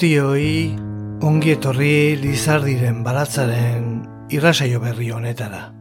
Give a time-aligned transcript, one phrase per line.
[0.00, 0.72] Guztioi
[1.28, 3.90] ongi etorri Lizardiren baratzaren
[4.32, 5.79] irrasaio berri honetara.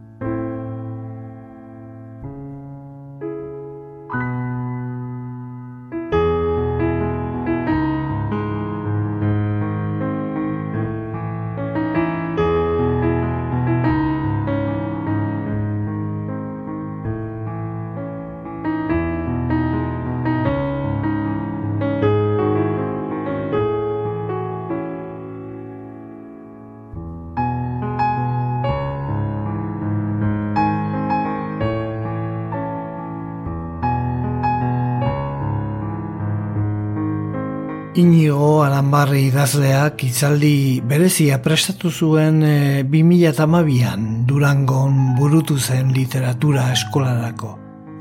[38.90, 47.52] Aranbarri idazleak itzaldi berezia prestatu zuen e, 2008an Durangon burutu zen literatura eskolarako.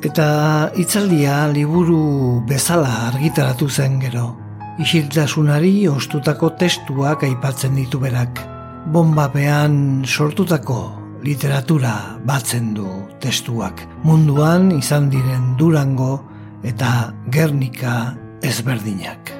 [0.00, 4.30] Eta itzaldia liburu bezala argitaratu zen gero.
[4.80, 8.40] Isiltasunari ostutako testuak aipatzen ditu berak.
[8.88, 12.88] Bombapean sortutako literatura batzen du
[13.20, 13.84] testuak.
[14.08, 16.24] Munduan izan diren Durango
[16.64, 19.37] eta Gernika ezberdinak.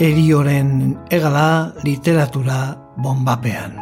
[0.00, 3.74] Erioren egala literatura bombapean.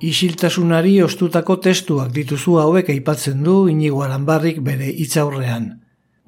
[0.00, 5.70] Isiltasunari ostutako testuak dituzu hauek aipatzen du inigo aranbarrik bere hitzaurrean.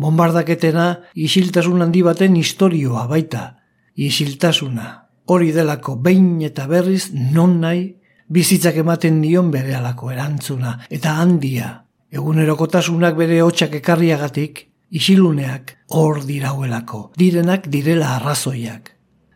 [0.02, 3.61] Bombardaketena isiltasun handi baten historioa baita,
[3.96, 7.86] isiltasuna, hori delako behin eta berriz non nahi,
[8.28, 17.12] bizitzak ematen dion bere alako erantzuna, eta handia, egunerokotasunak bere hotxak ekarriagatik, isiluneak hor dirauelako,
[17.16, 18.92] direnak direla arrazoiak.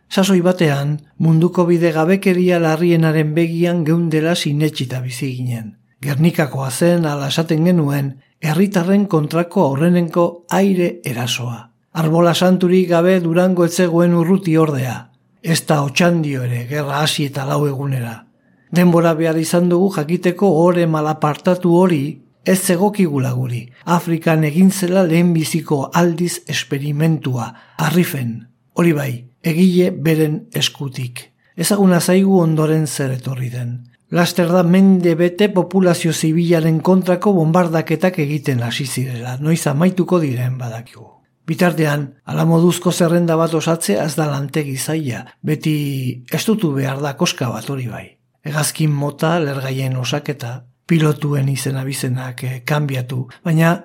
[0.09, 5.73] Sasoi batean, munduko bide gabekeria larrienaren begian geundela sinetxita bizi ginen.
[6.01, 11.73] Gernikakoa zen ala esaten genuen, herritarren kontrako aurrenenko aire erasoa.
[11.97, 14.97] Arbola santurik gabe durango etzegoen urruti ordea.
[15.41, 18.11] Ez da otxandio ere, gerra hasi eta lau egunera.
[18.69, 22.01] Denbora behar izan dugu jakiteko ore malapartatu hori,
[22.45, 23.63] ez zegokigula guri.
[23.97, 27.49] Afrikan egin zela lehenbiziko aldiz esperimentua,
[27.89, 28.37] arrifen,
[28.77, 31.31] hori bai, egile beren eskutik.
[31.57, 33.77] Ezaguna zaigu ondoren zer etorri den.
[34.11, 41.16] Laster da mende bete populazio zibilaren kontrako bombardaketak egiten hasi zirela, noiz amaituko diren badakigu.
[41.47, 45.75] Bitartean, ala moduzko zerrenda bat osatzea ez da lantegi zaila, beti
[46.27, 48.03] ez dutu behar da koska bat hori bai.
[48.47, 53.77] Egazkin mota, lergaien osaketa, pilotuen izena bizenak eh, kanbiatu, baina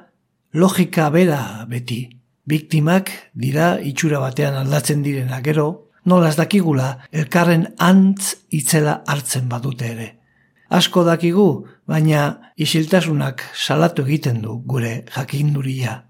[0.59, 1.39] logika bera
[1.71, 2.03] beti.
[2.51, 5.69] Biktimak dira itxura batean aldatzen direna gero,
[6.05, 10.15] nola ez dakigula elkarren antz itzela hartzen badute ere.
[10.75, 11.51] Asko dakigu,
[11.87, 16.01] baina isiltasunak salatu egiten du gure jakinduria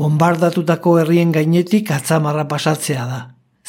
[0.00, 3.20] bombardatutako herrien gainetik atzamarra pasatzea da.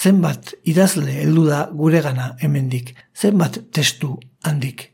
[0.02, 4.16] Zenbat idazle heldu da guregana hemendik, zenbat testu
[4.48, 4.88] handik.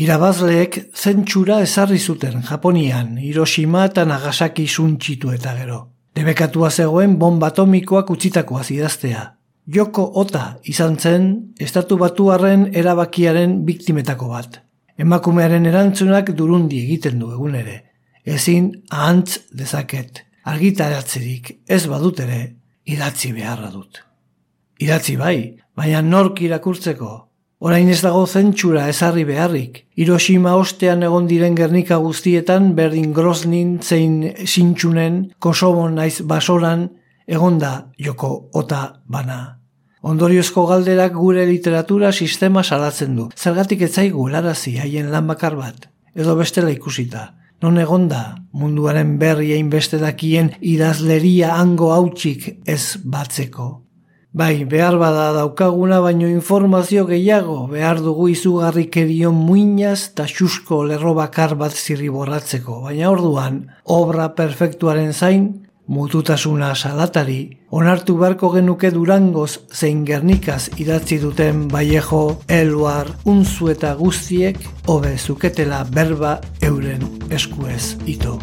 [0.00, 5.80] Irabazleek zentsura ezarri zuten Japonian, Hiroshima eta Nagasaki suntxitu eta gero.
[6.16, 9.26] Debekatua zegoen bomba atomikoak utzitakoa zidaztea.
[9.74, 11.28] Joko Ota izan zen
[11.60, 14.58] estatu batuaren erabakiaren biktimetako bat.
[14.98, 17.76] Emakumearen erantzunak durundi egiten du egun ere.
[18.24, 22.40] Ezin ahantz dezaket argitaratzerik ez badut ere
[22.84, 24.00] idatzi beharra dut.
[24.80, 27.10] Idatzi bai, baina nork irakurtzeko.
[27.60, 29.82] Orain ez dago zentsura ezarri beharrik.
[30.00, 36.88] Hiroshima ostean egon diren gernika guztietan berdin groznin zein sintxunen, kosobon naiz basoran,
[37.28, 39.40] egonda joko ota bana.
[40.00, 43.28] Ondoriozko galderak gure literatura sistema salatzen du.
[43.36, 45.90] Zergatik etzaigu helarazi haien lan bakar bat.
[46.16, 47.26] Edo bestela ikusita.
[47.60, 48.22] Non egonda
[48.56, 53.82] munduaren berri beste dakien idazleria hango hautsik ez batzeko.
[54.32, 61.14] Bai, behar bada daukaguna baino informazio gehiago, behar dugu izugarrik edion muinaz eta xusko lerro
[61.18, 65.48] bakar bat zirriborratzeko, baina orduan, obra perfektuaren zain,
[65.90, 74.58] mututasuna salatari, onartu beharko genuke durangoz zein gernikaz idatzi duten baiejo, eluar, unzu eta guztiek,
[74.86, 77.02] hobe zuketela berba euren
[77.34, 78.38] eskuez ito.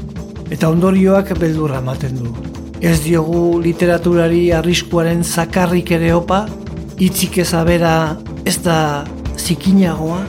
[0.51, 2.35] Eta ondorioak beldurra ematen du.
[2.83, 6.43] Ez diogu literaturari arriskuaren zakarrik ere opa,
[6.99, 9.05] itzik ezabera ez da
[9.37, 10.19] zikinagoa,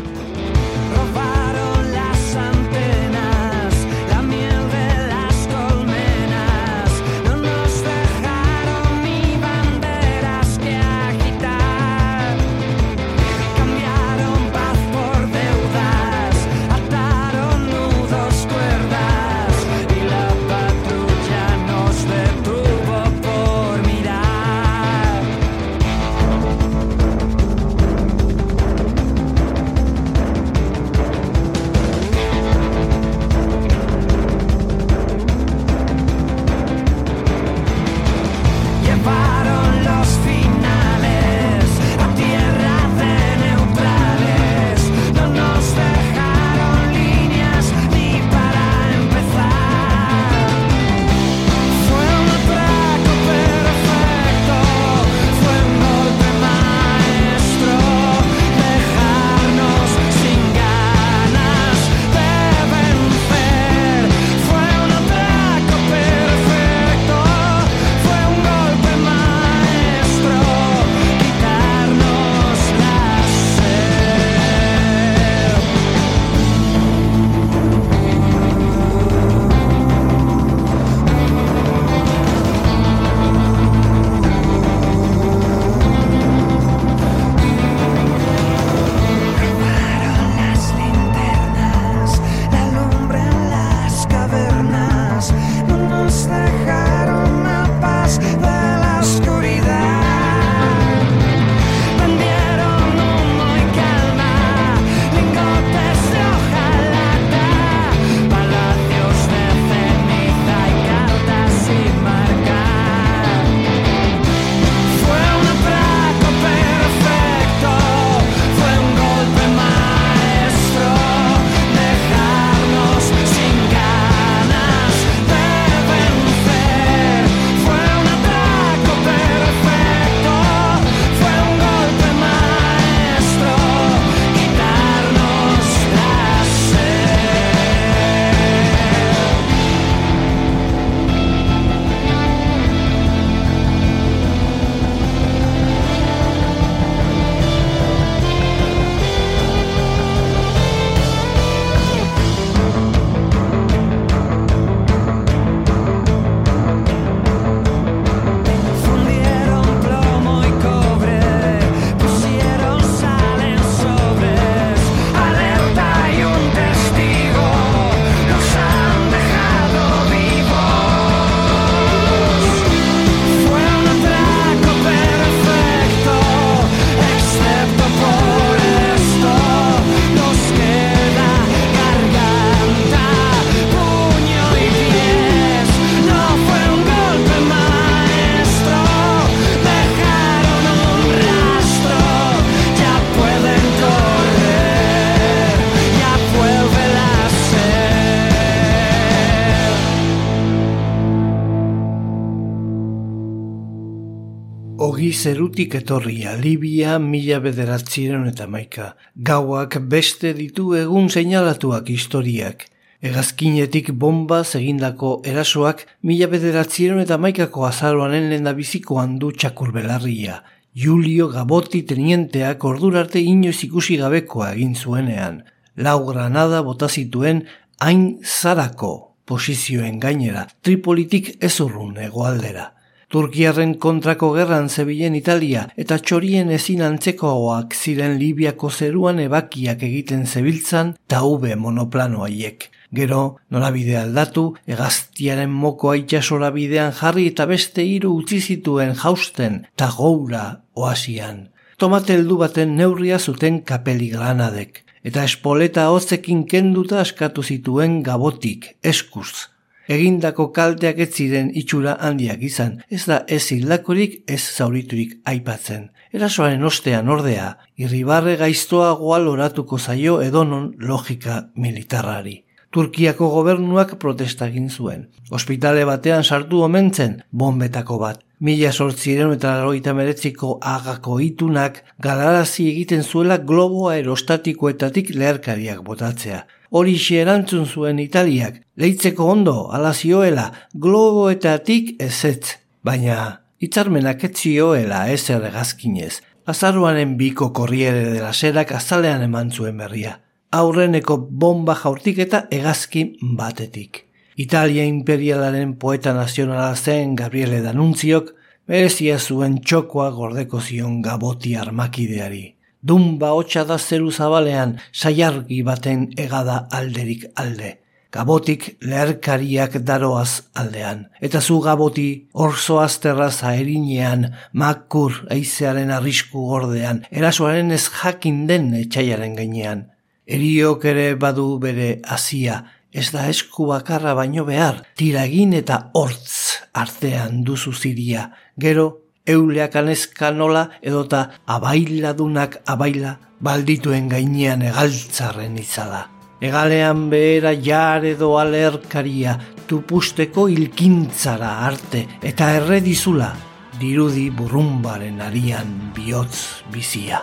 [205.18, 208.92] zerutik etorria, Libia mila bederatziren eta maika.
[209.28, 212.62] Gauak beste ditu egun seinalatuak historiak.
[213.02, 220.38] Egazkinetik bomba egindako erasoak mila bederatziren eta maikako azaroanen lehen da biziko handu txakur belarria.
[220.74, 225.42] Julio Gaboti tenienteak ordurarte inoiz ikusi gabekoa egin zuenean.
[225.76, 227.46] Lau granada bota zituen
[227.82, 228.94] hain zarako
[229.26, 232.77] posizioen gainera, tripolitik ezurrun egoaldera.
[233.08, 240.90] Turkiarren kontrako gerran zebilen Italia eta txorien ezin antzekoak ziren Libiako zeruan ebakiak egiten zebiltzan
[241.08, 242.68] ta ube monoplano haiek.
[242.92, 249.88] Gero, norabide aldatu, egaztiaren moko itxasora bidean jarri eta beste hiru utzi zituen jausten ta
[249.96, 250.44] goura
[250.76, 251.46] oasian.
[251.80, 259.48] Tomate heldu baten neurria zuten kapeli granadek, eta espoleta hozekin kenduta askatu zituen gabotik, eskuz,
[259.88, 265.88] egindako kalteak ez ziren itxura handiak izan, ez da ez hildakorik ez zauriturik aipatzen.
[266.12, 272.42] Erasoaren ostean ordea, irribarre gaiztoagoa loratuko zaio edonon logika militarrari.
[272.70, 275.06] Turkiako gobernuak protesta egin zuen.
[275.32, 278.20] Ospitale batean sartu omentzen bombetako bat.
[278.44, 286.44] Mila sortziren eta laroita meretziko agako itunak galarazi egiten zuela globo aerostatikoetatik leherkariak botatzea.
[286.70, 292.58] Hori erantzun zuen Italiak, leitzeko ondo, alazioela, globoetatik ezetz.
[292.84, 296.20] Baina, hitzarmenak etzioela ez erregazkinez.
[296.46, 300.18] Azaruanen biko korriere dela serak azalean eman zuen berria
[300.50, 303.04] aurreneko bomba jaurtik eta hegazki
[303.36, 304.04] batetik.
[304.36, 308.34] Italia imperialaren poeta nazionala zen Gabriele Danuntziok,
[308.68, 312.57] berezia zuen txokoa gordeko zion gaboti armakideari.
[312.82, 317.78] Dumba hotxa da zeru zabalean saiargi baten egada alderik alde.
[318.14, 321.02] Gabotik leherkariak daroaz aldean.
[321.20, 329.36] Eta zu gaboti orzo azterra zaerinean, makur eizearen arrisku gordean, erasoaren ez jakin den etxaiaren
[329.36, 329.84] gainean.
[330.24, 337.42] Eriok ere badu bere hasia, ez da esku bakarra baino behar, tiragin eta hortz artean
[337.44, 338.30] duzu ziria.
[338.56, 346.06] Gero, euleak anezka nola edota abailadunak abaila baldituen gainean egaltzarren izala.
[346.40, 349.34] Egalean behera jar edo alerkaria
[349.66, 353.32] tupusteko ilkintzara arte eta erredizula
[353.80, 357.22] dirudi burrumbaren arian bihotz bizia.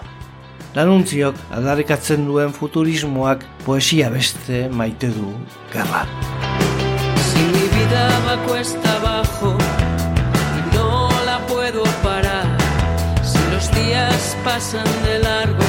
[0.75, 5.31] Lanuntziok aldarrikatzen duen futurismoak poesia beste maite du
[5.71, 6.03] gerra.
[7.29, 8.94] Si mi vida va cuesta
[14.45, 15.65] pasan de largo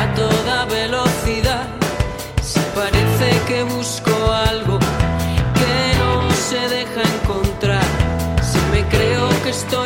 [0.00, 1.66] a toda velocidad.
[2.40, 4.12] Si parece que busco
[4.50, 4.78] algo
[5.58, 7.88] que no se deja encontrar
[8.48, 9.85] Si me creo que estoy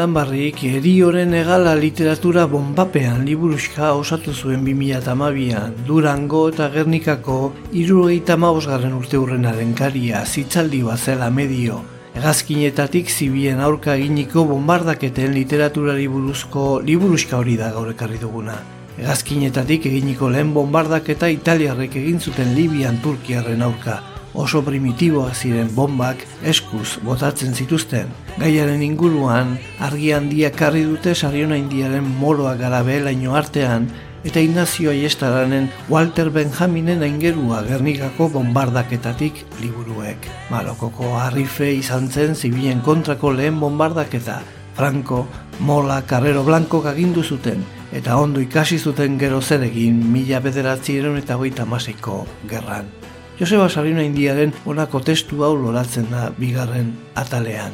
[0.00, 7.34] Aranbarrik erioren egala literatura bombapean liburuska osatu zuen 2008an Durango eta Gernikako
[7.76, 11.82] irurogeita mausgarren urte urrenaren karia zitzaldi zela medio.
[12.16, 18.54] Egazkinetatik zibien aurka eginiko bombardaketen literaturari buruzko liburuska hori da gaur ekarri duguna.
[18.96, 24.00] Egazkinetatik eginiko lehen bombardaketa italiarrek egin zuten Libian Turkiarren aurka
[24.34, 28.10] oso primitiboa ziren bombak eskuz botatzen zituzten.
[28.38, 33.88] Gaiaren inguruan, argi handia karri dute sariona indiaren moroa garabe laino artean,
[34.24, 40.28] eta Ignacio Aiestaranen Walter Benjaminen aingerua Gernikako bombardaketatik liburuek.
[40.50, 44.42] Marokoko harrife izan zen zibilen kontrako lehen bombardaketa,
[44.76, 45.26] Franco,
[45.60, 51.64] Mola, Carrero Blanco kagindu zuten, eta ondo ikasi zuten gero zeregin mila bederatzi eta goita
[51.64, 52.99] masiko gerran.
[53.40, 57.72] Joseba Sabina Indiaren onako testu hau loratzen da bigarren atalean.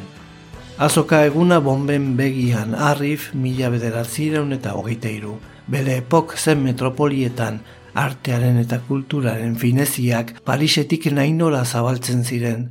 [0.79, 5.33] Azoka eguna bomben begian arrif mila bederatzireun eta hogeita iru.
[5.67, 7.57] Bele epok zen metropolietan
[7.99, 12.69] artearen eta kulturaren fineziak Parisetik nainora zabaltzen ziren.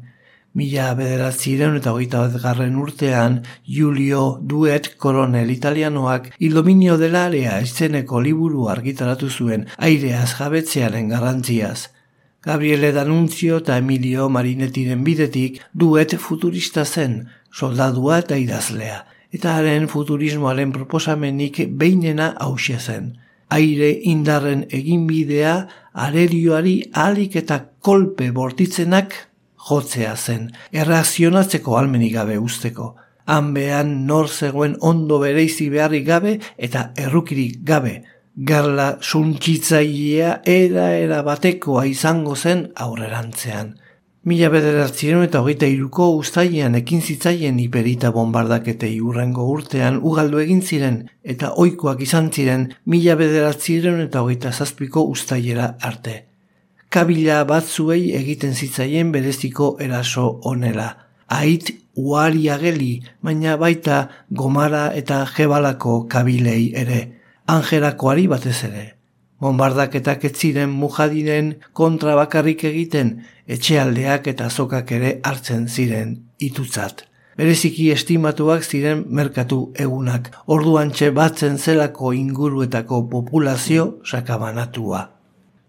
[0.55, 3.43] Mila bederatzireun eta hogeita bat garren urtean
[3.81, 11.91] Julio Duet koronel italianoak Ilominio dela area eszeneko liburu argitaratu zuen aireaz jabetzearen garrantziaz.
[12.47, 19.01] Gabriele Danunzio eta Emilio Marinetiren bidetik duet futurista zen, soldadua eta idazlea,
[19.35, 23.17] eta haren futurismoaren proposamenik behinena hausia zen.
[23.51, 25.57] Aire indarren eginbidea
[26.07, 29.19] arerioari alik eta kolpe bortitzenak
[29.67, 32.93] jotzea zen, errazionatzeko almenik gabe usteko.
[33.27, 38.05] Hanbean nor zegoen ondo bereizi beharrik gabe eta errukirik gabe,
[38.37, 43.77] garla suntxitzailea era era batekoa izango zen aurrerantzean.
[44.27, 50.99] Mila bederatzen eta hogeita iruko ustailean ekin zitzaien hiperita bombardaketei urrengo urtean ugaldu egin ziren
[51.25, 56.25] eta ohikoak izan ziren mila bederatzen eta hogeita zazpiko ustailera arte.
[56.91, 60.97] Kabila batzuei egiten zitzaien bereziko eraso onela.
[61.29, 67.16] Ait uari ageli, baina baita gomara eta jebalako kabilei ere
[67.47, 68.85] angerakoari batez ere.
[69.41, 77.05] Bombardaketak ez ziren mujadinen kontra bakarrik egiten, etxealdeak eta zokak ere hartzen ziren itutzat.
[77.37, 85.11] Bereziki estimatuak ziren merkatu egunak, orduan batzen zelako inguruetako populazio sakabanatua.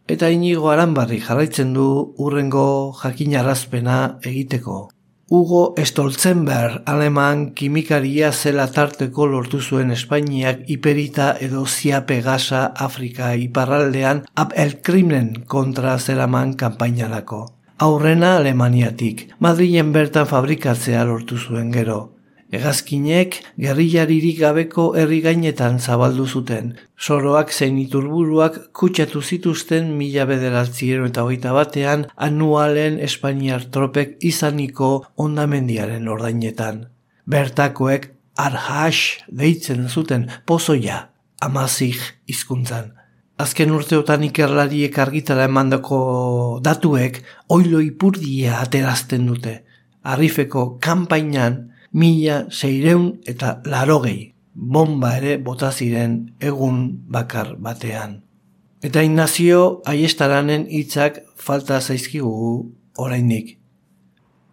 [0.08, 4.90] Eta inigo aranbarri jarraitzen du urrengo jakinarazpena egiteko.
[5.30, 14.24] Hugo Stolzenberg, aleman kimikaria zela tarteko lortu zuen Espainiak hiperita edo ziape gasa Afrika iparraldean
[14.36, 17.44] ab el krimen kontra zeraman kanpainarako.
[17.78, 22.17] Aurrena Alemaniatik, Madrilen bertan fabrikatzea lortu zuen gero.
[22.48, 26.70] Egazkinek gerrilaririk gabeko herri gainetan zabaldu zuten.
[26.96, 36.08] Soroak zein iturburuak kutsatu zituzten mila bederatzieron eta hogeita batean anualen Espainiar tropek izaniko ondamendiaren
[36.08, 36.86] ordainetan.
[37.28, 41.10] Bertakoek arhax deitzen zuten pozoia
[41.44, 42.00] amazik
[42.32, 42.94] hizkuntzan.
[43.38, 45.98] Azken urteotan ikerlariek argitara emandako
[46.64, 49.64] datuek oilo ipurdia aterazten dute.
[50.08, 58.24] Arrifeko kanpainan mila zeireun eta larogei bomba ere bota ziren egun bakar batean.
[58.82, 62.34] Eta Ignazio aiestaranen hitzak falta zaizkigu
[62.98, 63.58] orainik.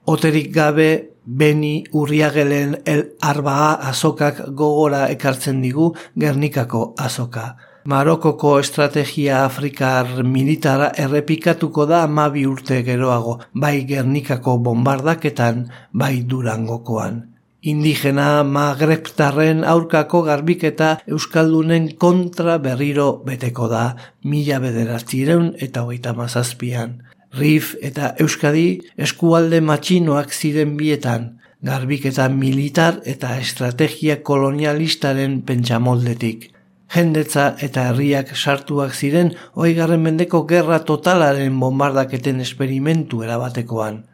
[0.04, 7.56] Oterik gabe beni urriagelen el arbaa azokak gogora ekartzen digu Gernikako azoka.
[7.84, 17.22] Marokoko estrategia afrikar militara errepikatuko da amabi urte geroago, bai Gernikako bombardaketan, bai Durangokoan
[17.64, 23.84] indigena magreptarren aurkako garbiketa Euskaldunen kontra berriro beteko da
[24.28, 26.98] mila bederatzireun eta hogeita mazazpian.
[27.34, 28.66] Rif eta Euskadi
[29.08, 31.30] eskualde matxinoak ziren bietan,
[31.64, 36.53] garbiketa militar eta estrategia kolonialistaren pentsamoldetik.
[36.94, 44.04] Jendetza eta herriak sartuak ziren oigarren mendeko gerra totalaren bombardaketen esperimentu erabatekoan.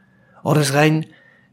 [0.42, 1.02] Horrez gain,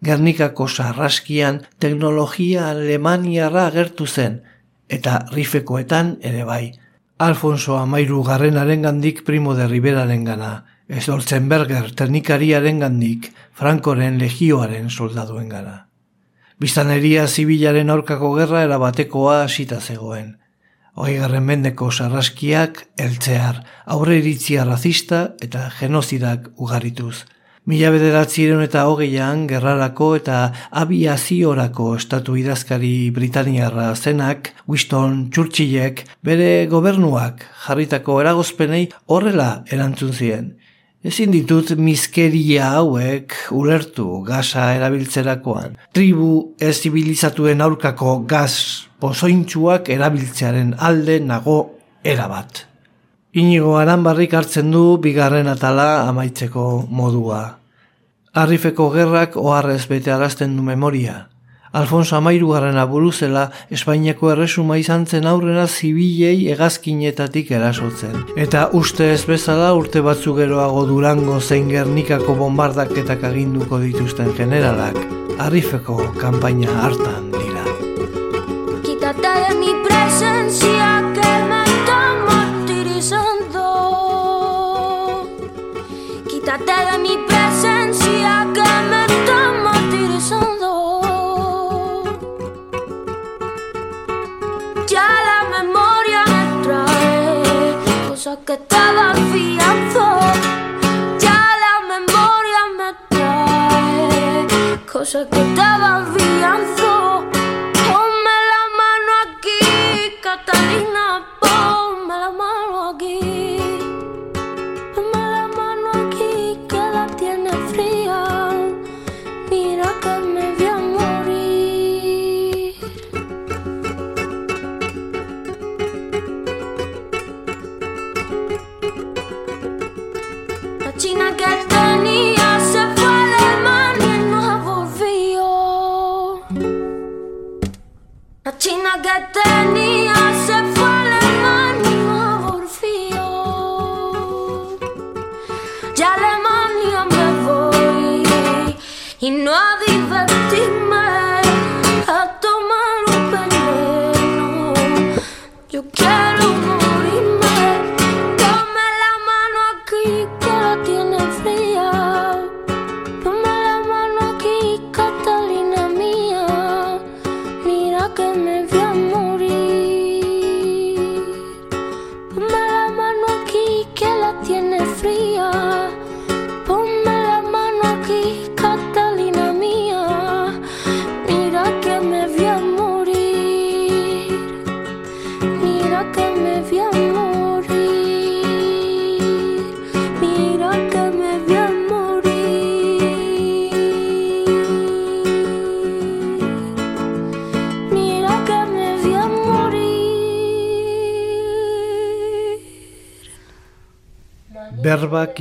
[0.07, 4.41] Gernikako sarraskian teknologia alemaniarra agertu zen,
[4.87, 6.71] eta rifekoetan ere bai.
[7.17, 15.87] Alfonso Amairu garrenaren gandik primo de Riberaren gana, Berger teknikariaren gandik, Frankoren legioaren soldaduen gana.
[16.59, 20.37] Biztaneria zibilaren aurkako gerra erabatekoa hasita zegoen.
[20.97, 23.59] Hoi garren mendeko sarraskiak eltzear,
[23.95, 27.19] aurre iritzia razista eta genozidak ugarituz
[27.67, 30.37] Mila bederatziren eta hogeian gerrarako eta
[30.81, 40.53] abiaziorako estatu idazkari Britaniarra zenak, Winston Churchillek, bere gobernuak jarritako eragozpenei horrela erantzun ziren.
[41.05, 45.75] Ezin ditut miskeria hauek ulertu gasa erabiltzerakoan.
[45.93, 51.59] Tribu ez zibilizatuen aurkako gaz pozointxuak erabiltzearen alde nago
[52.03, 52.65] erabat.
[53.37, 57.43] Inigo aranbarrik hartzen du bigarren atala amaitzeko modua.
[58.33, 61.27] Arrifeko gerrak oharrez bete arazten du memoria.
[61.71, 68.15] Alfonso Amairu garrana buruzela, Espainiako erresuma izan zen aurrena zibilei egazkinetatik erasotzen.
[68.37, 74.97] Eta uste ez bezala urte batzu geroago durango zein gernikako bombardaketak aginduko dituzten generalak,
[75.39, 77.67] arrifeko kanpaina hartan dira.
[78.83, 81.06] Quítate de mi presencia
[105.07, 106.16] só que tava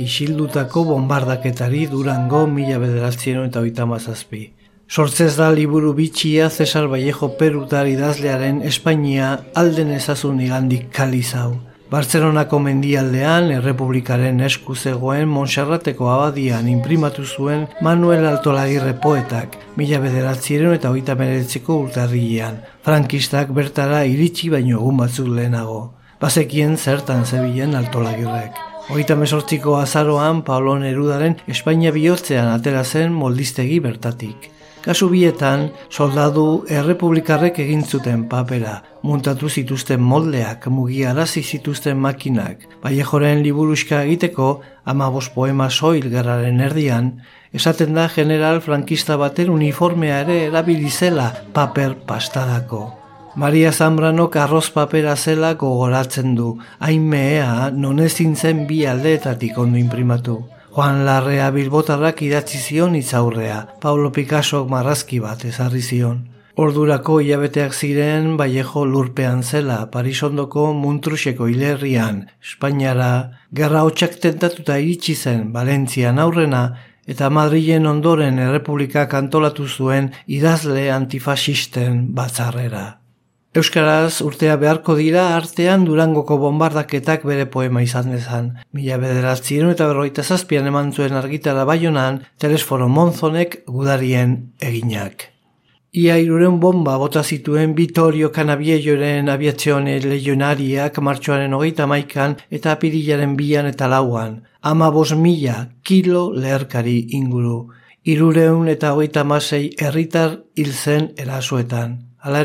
[0.07, 4.43] isildutako bombardaketari durango mila bederatzien eta oita mazazpi.
[4.87, 11.57] Sortzez da liburu bitxia Cesar Vallejo Perutar idazlearen Espainia alden ezazun igandik kalizau.
[11.91, 20.91] Bartzelonako mendialdean errepublikaren esku zegoen Montserrateko abadian imprimatu zuen Manuel Altolagirre poetak, mila bederatzieren eta
[20.91, 22.59] oita meretziko urtarrilean.
[22.87, 25.81] Frankistak bertara iritsi baino egun batzuk lehenago.
[26.19, 28.63] Bazekien zertan zebilen Altolagirrek.
[28.87, 34.45] Hogeita mesortziko azaroan Pablo Nerudaren Espainia bihotzean atera zen moldiztegi bertatik.
[34.85, 43.99] Kasu bietan, soldadu errepublikarrek egin zuten papera, muntatu zituzten moldeak, mugiarazi zituzten makinak, Vallejoren liburuska
[44.05, 47.09] egiteko, amabos poema soil gerraren erdian,
[47.51, 52.96] esaten da general frankista baten uniformea ere erabilizela paper pastadako.
[53.37, 59.77] Maria Zambranok arroz papera zela gogoratzen du, hain mehea non ezin zen bi aldeetatik ondo
[59.77, 60.39] imprimatu.
[60.73, 66.25] Juan Larrea Bilbotarrak idatzi zion itzaurrea, Pablo Picasso marrazki bat ezarri zion.
[66.57, 73.13] Ordurako hilabeteak ziren Vallejo lurpean zela, Parisondoko Muntruseko hilerrian, Espainiara,
[73.53, 76.67] gerra hotxak tentatuta iritsi zen Valentzian aurrena,
[77.05, 82.87] eta Madrilen ondoren errepublikak antolatu zuen idazle antifasisten batzarrera.
[83.55, 88.51] Euskaraz urtea beharko dira artean Durangoko bombardaketak bere poema izan dezan.
[88.75, 95.31] Mila bederatzien eta berroita zazpian eman zuen argitara baionan, telesforo monzonek gudarien eginak.
[95.97, 103.65] Ia iruren bomba bota zituen Vitorio Canabieloren abiatzione legionariak martxoaren hogeita maikan eta apirilaren bian
[103.65, 104.43] eta lauan.
[104.61, 107.71] Ama bos mila kilo leherkari inguru.
[108.03, 111.97] Irureun eta hogeita masei herritar hil zen erasuetan.
[112.19, 112.43] Hala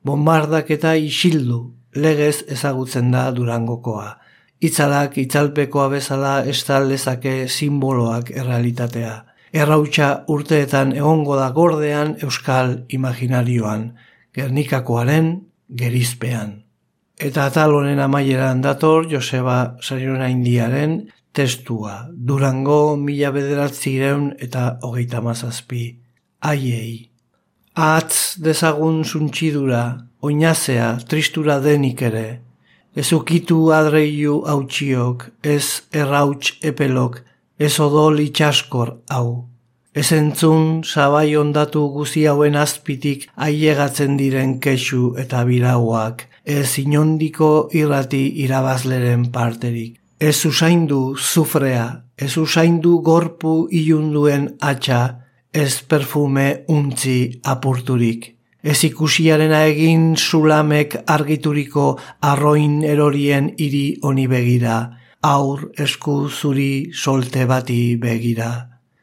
[0.00, 4.18] ere, bombardak eta isildu legez ezagutzen da durangokoa.
[4.60, 9.24] Itzalak itzalpekoa bezala estaldezake simboloak errealitatea.
[9.52, 13.94] Errautxa urteetan egongo da gordean euskal imaginarioan,
[14.34, 16.62] Gernikakoaren gerizpean.
[17.18, 26.00] Eta atal honen amaieran dator Joseba Sariona Indiaren testua, Durango mila bederatzireun eta hogeita mazazpi,
[26.40, 27.09] aiei.
[27.80, 32.42] Atz dezagun zuntxidura, oinazea, tristura denik ere,
[32.92, 37.22] ez ukitu adreiu hautsiok, ez errauts epelok,
[37.56, 39.46] ez odol itxaskor hau.
[39.96, 48.26] Ez entzun sabai ondatu guzi hauen azpitik ailegatzen diren kesu eta birauak, ez inondiko irrati
[48.44, 49.96] irabazleren parterik.
[50.20, 51.88] Ez usaindu zufrea,
[52.18, 55.19] ez usaindu gorpu ilunduen atxa,
[55.52, 58.36] ez perfume untzi apurturik.
[58.62, 64.76] Ez ikusiarena egin sulamek argituriko arroin erorien hiri honi begira,
[65.22, 68.50] aur esku zuri solte bati begira.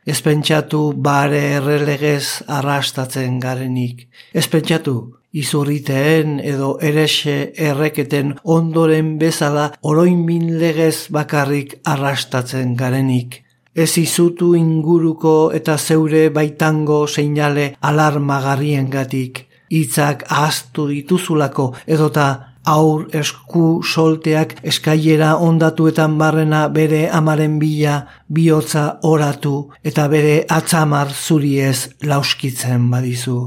[0.05, 4.05] Ez pentsatu bare errelegez arrastatzen garenik.
[4.33, 4.95] Ez pentsatu
[5.33, 13.41] izurriteen edo erese erreketen ondoren bezala oroin min legez bakarrik arrastatzen garenik
[13.77, 22.27] ez izutu inguruko eta zeure baitango seinale alarmagarrien gatik, hitzak ahaztu dituzulako edota
[22.67, 27.99] aur esku solteak eskailera ondatuetan barrena bere amaren bila
[28.33, 33.39] bihotza oratu eta bere atzamar zuriez lauskitzen badizu.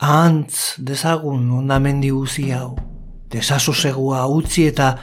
[0.00, 2.72] Ahantz dezagun ondamendi guzi hau,
[3.30, 4.94] desasosegua utzi eta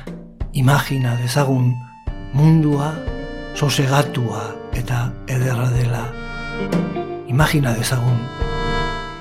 [0.54, 1.72] imagina dezagun
[2.34, 2.92] mundua
[3.56, 6.04] sosegatua eta ederra dela.
[7.28, 8.20] Imagina dezagun,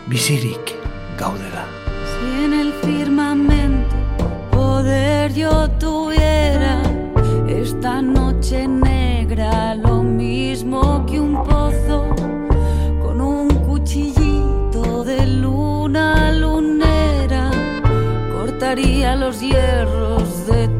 [0.09, 0.75] bizirik
[1.19, 1.65] gaudela.
[2.11, 3.97] Si en el firmamento
[4.51, 6.83] poder yo tuviera
[7.49, 12.15] esta noche negra lo mismo que un pozo
[13.03, 17.51] con un cuchillito de luna lunera
[18.33, 20.69] cortaría los hierros de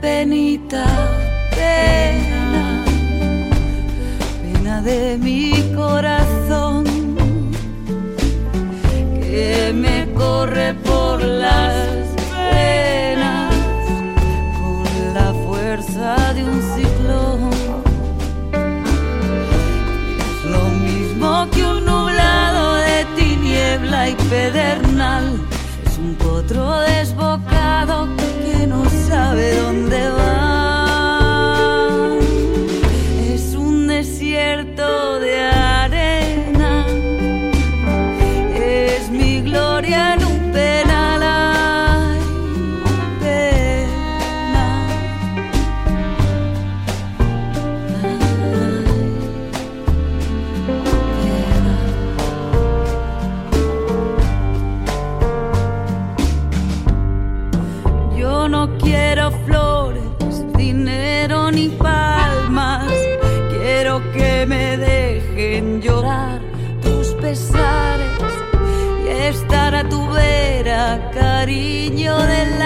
[0.00, 0.86] penita,
[1.50, 2.84] pena,
[4.42, 6.84] pena de mi corazón
[9.20, 12.00] que me corre por las
[16.34, 17.50] de un ciclón.
[20.30, 25.40] Es lo mismo que un nublado de tiniebla y pedernal.
[25.86, 28.08] Es un potro desbocado
[29.30, 30.39] sabe dónde va.
[71.40, 72.59] Cariño del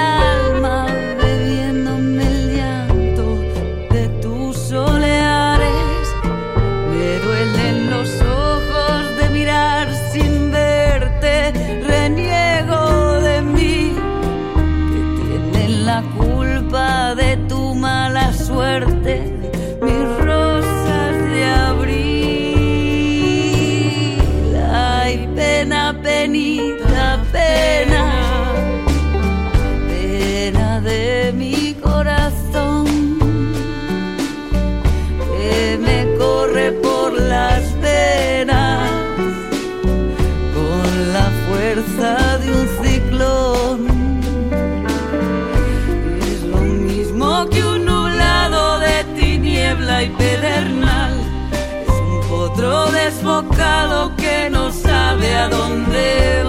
[50.02, 51.20] y pedernal.
[51.82, 56.43] Es un potro desbocado que no sabe a dónde.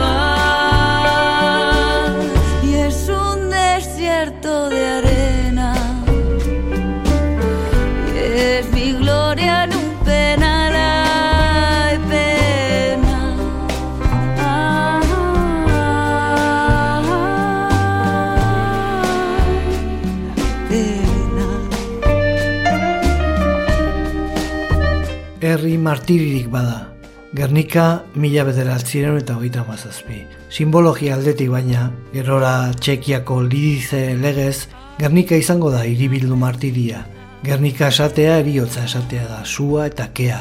[25.85, 26.91] Martiririk bada.
[27.35, 30.23] Gernika mila bederatziren eta hogeita mazazpi.
[30.49, 37.01] Simbologia aldetik baina, gerora txekiako lidize legez, Gernika izango da iribildu martiria.
[37.43, 40.37] Gernika esatea eriotza esatea da, sua eta kea.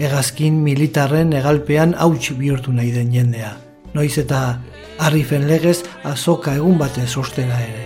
[0.00, 3.52] Egazkin militarren egalpean hauts bihurtu nahi den jendea.
[3.92, 4.40] Noiz eta
[5.04, 7.84] harrifen legez azoka egun batez ostera ere.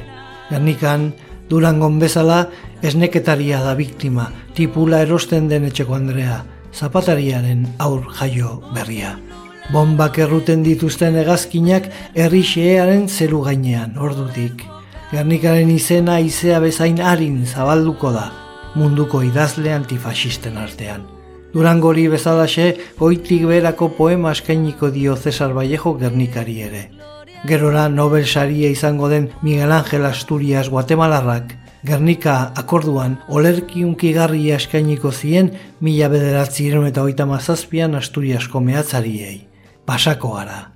[0.52, 1.10] Gernikan,
[1.50, 2.44] durangon bezala,
[2.86, 6.38] esneketaria da biktima, tipula erosten den etxeko Andrea,
[6.74, 9.16] zapatariaren aur jaio berria.
[9.72, 14.64] Bombak erruten dituzten egazkinak errixearen zelu gainean, ordutik.
[15.12, 18.30] Gernikaren izena izea bezain harin zabalduko da,
[18.74, 21.04] munduko idazle antifasisten artean.
[21.52, 26.86] Durangori bezalaxe, goitik berako poema eskainiko dio Cesar Vallejo Gernikari ere.
[27.44, 35.50] Gerora Nobel saria izango den Miguel Ángel Asturias Guatemalarrak, Gernika akorduan olerki unkigarria eskainiko zien
[35.80, 39.48] mila bederatzi eta oita mazazpian Asturiasko mehatzariei.
[39.84, 40.70] Pasako gara.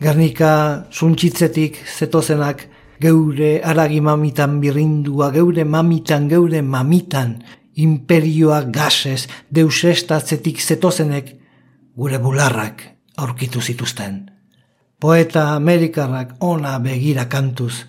[0.00, 2.66] Gernika suntxitzetik zetozenak
[3.00, 7.42] geure aragi mamitan birrindua, geure mamitan, geure mamitan,
[7.76, 11.34] imperioa gasez, deusestatzetik zetozenek,
[11.96, 12.82] gure bularrak
[13.16, 14.30] aurkitu zituzten.
[15.00, 17.84] Poeta Amerikarrak ona begira kantuz,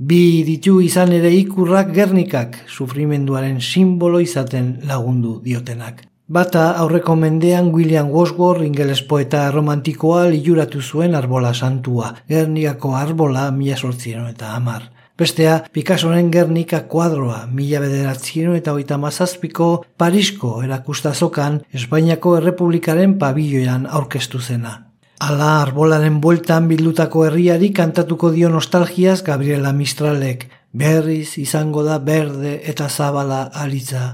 [0.00, 6.06] bi ditu izan ere ikurrak gernikak sufrimenduaren simbolo izaten lagundu diotenak.
[6.30, 13.76] Bata aurreko mendean William Wordsworth ingeles poeta romantikoa liuratu zuen arbola santua, gernikako arbola mila
[13.76, 14.88] sortzien eta amar.
[15.20, 24.40] Bestea, Picassoren Gernika kuadroa, mila bederatzien eta oita mazazpiko Parisko erakustazokan Espainiako Errepublikaren pabilloan aurkeztu
[24.40, 24.89] zena.
[25.20, 30.46] Ala arbolaren bueltan bildutako herriari kantatuko dio nostalgiaz Gabriela Mistralek.
[30.72, 34.04] Berriz izango da berde eta zabala aritza,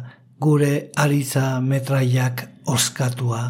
[0.40, 3.42] gure aritza metraiak oskatua.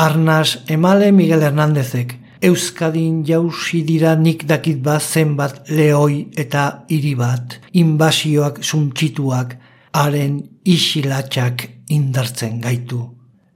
[0.00, 7.58] Arnas emale Miguel Hernandezek, Euskadin jausi dira nik dakit bat zenbat lehoi eta hiri bat,
[7.74, 9.58] inbasioak suntxituak,
[9.92, 13.02] haren isilatxak indartzen gaitu.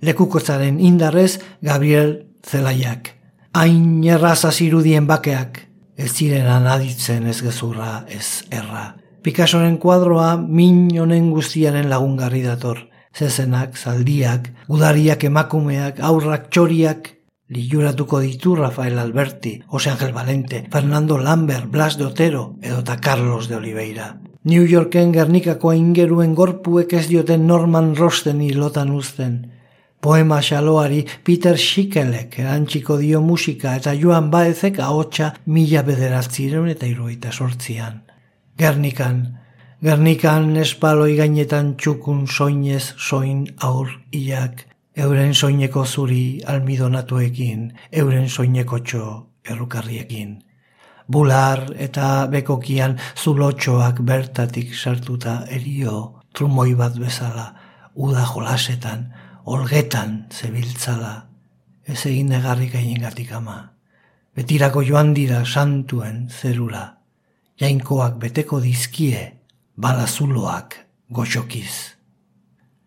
[0.03, 3.22] Lekukotzaren indarrez Gabriel Zelaiak
[3.53, 5.61] hain erraza zirudien bakeak,
[5.97, 8.97] ez ziren aditzen ez gezurra ez erra.
[9.23, 12.88] Picassoren kuadroa min honen guztiaren lagungarri dator.
[13.12, 17.11] Zezenak, zaldiak, udariak emakumeak, aurrak txoriak,
[17.53, 23.57] liuratuko ditu Rafael Alberti, Jose Angel Valente, Fernando Lambert, Blas de Otero, edota Carlos de
[23.57, 24.17] Oliveira.
[24.45, 29.52] New Yorken Gernikako ingeruen gorpuek ez dioten Norman Rosten lotan uzten.
[30.03, 37.31] Poema xaloari Peter Schikelek erantxiko dio musika eta joan baezek ahotsa mila bederatzireun eta iruita
[37.31, 38.01] sortzian.
[38.59, 39.21] Gernikan,
[39.83, 44.67] Gernikan espaloi gainetan txukun soinez soin aur iak,
[44.99, 47.65] euren soineko zuri almidonatuekin,
[48.03, 49.07] euren soineko txo
[49.55, 50.37] errukarriekin.
[51.07, 57.53] Bular eta bekokian zulotxoak bertatik sartuta erio, trumoi bat bezala,
[57.94, 59.13] uda jolasetan,
[59.45, 61.29] olgetan zebiltzala,
[61.85, 63.73] ez egin negarrik gatik ama.
[64.35, 66.99] Betirako joan dira santuen zerula,
[67.59, 69.33] jainkoak beteko dizkie,
[69.77, 70.77] balazuloak
[71.11, 71.97] goxokiz.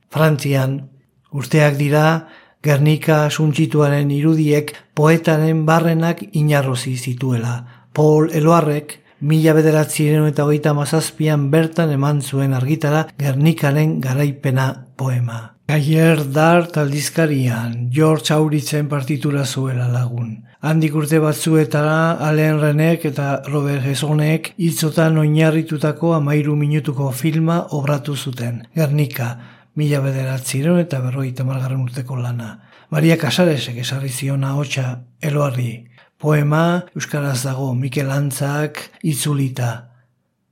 [0.09, 0.89] Frantzian,
[1.31, 2.27] urteak dira,
[2.65, 7.85] Gernika suntxituaren irudiek poetaren barrenak inarrozi zituela.
[7.93, 15.54] Paul Eloarrek, mila bederatzien eta hogeita mazazpian bertan eman zuen argitara Gernikaren garaipena poema.
[15.65, 20.43] Gaier Dart aldizkarian, George Auritzen partitura zuela lagun.
[20.61, 28.61] Handik urte batzuetara Alain Renek eta Robert Hesonek hitzotan oinarritutako amairu minutuko filma obratu zuten.
[28.77, 29.31] Gernika,
[29.73, 32.59] mila bederatziron eta berroita margarren urteko lana.
[32.93, 35.87] Maria Casaresek esarri ziona hotxa eloarri.
[36.21, 39.73] Poema Euskaraz dago Mikel Antzak itzulita.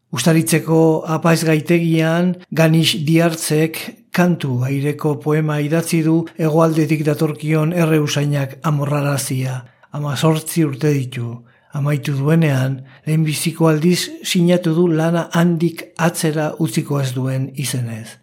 [0.09, 9.63] Ustaritzeko apaiz gaitegian, Ganis Diartzek kantu aireko poema idatzi du egoaldetik datorkion erre usainak amorrarazia.
[9.91, 11.41] Ama sortzi urte ditu.
[11.73, 18.19] Amaitu duenean, lehenbiziko aldiz sinatu du lana handik atzera utziko ez duen izenez.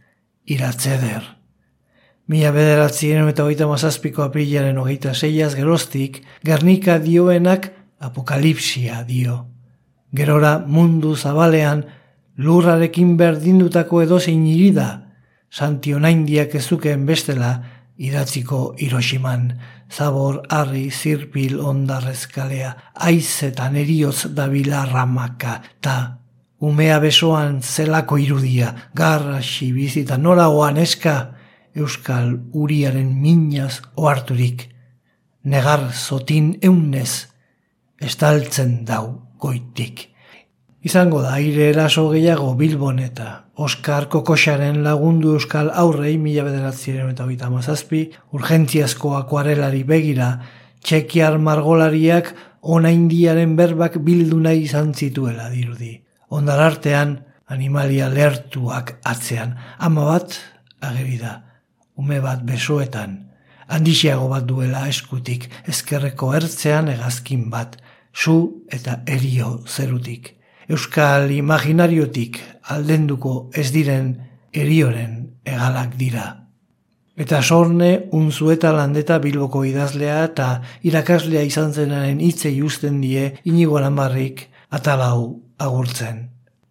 [0.46, 1.26] Iratzeder.
[2.30, 9.46] Mila bederatzien eta hogeita mazazpiko aprilaren hogeita zeiaz geroztik, Gernika dioenak apokalipsia dio.
[10.14, 11.84] Gerora mundu zabalean,
[12.38, 15.09] lurrarekin berdindutako edozein irida,
[15.50, 17.50] Santi onaindiak ezuken bestela
[18.00, 19.50] idatziko Hiroshiman,
[19.90, 25.96] zabor harri zirpil ondarrezkalea, aizetan erioz dabila ramaka, ta
[26.60, 31.16] umea besoan zelako irudia, garra xibizita nola oan eska,
[31.74, 34.68] euskal uriaren minaz oarturik,
[35.44, 37.26] negar zotin eunez,
[38.00, 39.04] estaltzen dau
[39.40, 40.10] goitik.
[40.80, 43.24] Izango da aire eraso gehiago Bilbon eta
[43.60, 50.30] Oskar Kokosaren lagundu euskal aurrei mila bederatziren eta oita mazazpi, urgentziazko akuarelari begira,
[50.80, 55.98] txekiar margolariak ona indiaren berbak bildu nahi izan zituela dirudi.
[56.32, 57.14] Ondar artean,
[57.44, 60.40] animalia lertuak atzean, ama bat
[60.80, 61.36] ageri da,
[62.00, 63.18] ume bat besoetan,
[63.68, 67.76] handixiago bat duela eskutik, ezkerreko ertzean egazkin bat,
[68.16, 70.39] zu eta erio zerutik
[70.70, 72.38] euskal imaginariotik
[72.70, 74.12] aldenduko ez diren
[74.54, 76.26] erioren egalak dira.
[77.20, 80.48] Eta sorne unzueta landeta bilboko idazlea eta
[80.86, 86.30] irakaslea izan zenaren hitzei usten die inigo alanbarrik atalau agurtzen.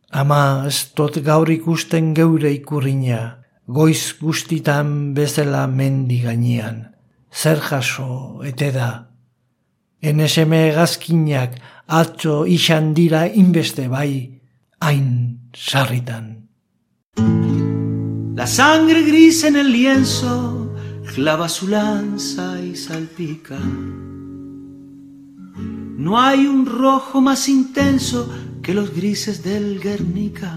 [0.10, 6.88] Ama ez tot gaur ikusten geure ikurriña, goiz guztitan bezala mendi gainean.
[7.30, 8.90] Zer jaso, ete da.
[10.02, 14.42] NSM gazkinak atzo isan dira inbeste bai,
[14.80, 16.48] hain sarritan.
[18.36, 20.74] La sangre gris en el lienzo
[21.16, 23.60] clava su lanza y salpica.
[25.98, 28.30] No hay un rojo más intenso
[28.62, 30.54] que los grises del Guernica.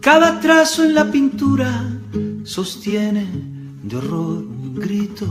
[0.00, 1.70] Cada trazo en la pintura
[2.42, 5.26] sostiene de horror un grito.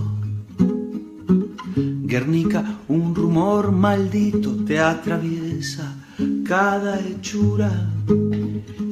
[1.75, 5.95] Guernica, un rumor maldito te atraviesa
[6.43, 7.71] cada hechura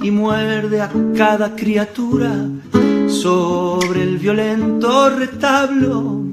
[0.03, 2.47] y muerde a cada criatura
[3.07, 6.23] sobre el violento retablo.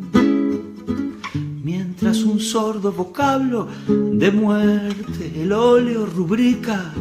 [1.62, 6.92] Mientras un sordo vocablo de muerte el óleo rubrica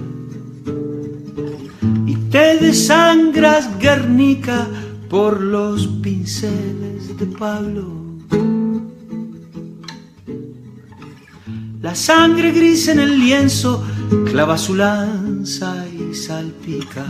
[2.05, 4.67] y te desangras, Guernica,
[5.13, 7.83] por los pinceles de Pablo.
[11.83, 13.83] La sangre gris en el lienzo
[14.25, 17.05] clava su lanza y salpica.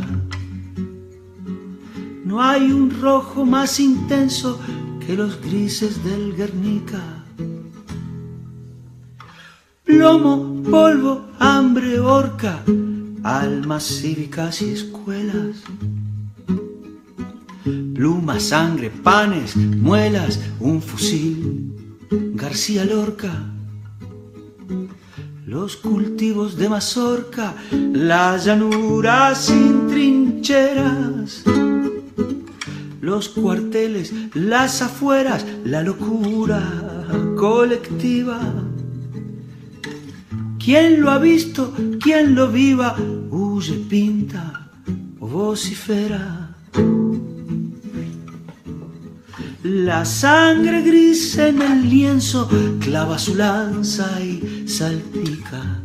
[2.26, 4.60] No hay un rojo más intenso
[5.00, 7.24] que los grises del Guernica.
[9.86, 12.66] Plomo, polvo, hambre, horca,
[13.24, 15.64] almas cívicas y escuelas
[18.04, 21.72] pluma, sangre, panes, muelas, un fusil.
[22.36, 23.32] García Lorca,
[25.46, 31.44] los cultivos de mazorca, las llanuras sin trincheras,
[33.00, 36.62] los cuarteles, las afueras, la locura
[37.38, 38.38] colectiva.
[40.60, 41.74] ¿Quién lo ha visto?
[42.02, 42.98] ¿Quién lo viva?
[43.32, 44.72] Huye, pinta
[45.22, 46.50] o vocifera.
[49.64, 52.50] La sangre gris en el lienzo
[52.82, 55.80] clava su lanza y salpica.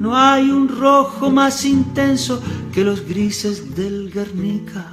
[0.00, 4.84] No hay un rojo más intenso que los grises del Guernica.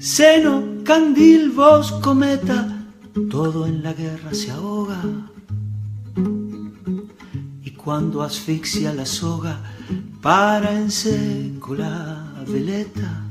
[0.00, 2.66] Seno, candil, voz, cometa,
[3.30, 5.00] todo en la guerra se ahoga.
[7.62, 9.60] Y cuando asfixia la soga,
[10.20, 13.29] para en seco la veleta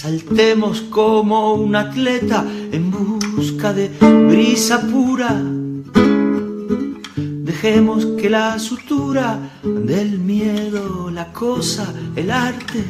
[0.00, 3.88] Saltemos como un atleta en busca de
[4.28, 5.42] brisa pura.
[7.16, 12.84] Dejemos que la sutura del miedo, la cosa, el arte,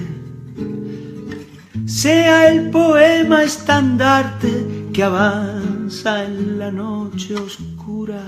[1.86, 8.22] sea el poema estandarte que avanza en la noche oscura.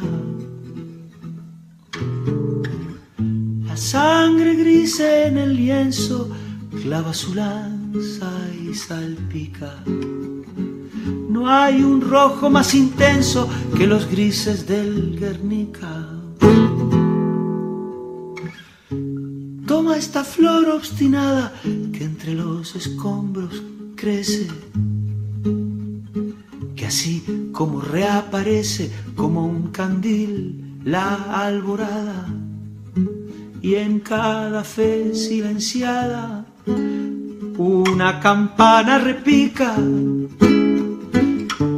[3.66, 6.30] La sangre gris en el lienzo
[6.82, 9.74] clava su lanza y salpica.
[11.28, 16.06] No hay un rojo más intenso que los grises del Guernica.
[19.66, 21.52] Toma esta flor obstinada
[21.92, 23.62] que entre los escombros
[23.96, 24.48] crece,
[26.76, 32.26] que así como reaparece como un candil la alborada
[33.62, 36.46] y en cada fe silenciada
[37.60, 39.74] una campana repica,